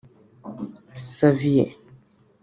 Xaviell 1.13 1.67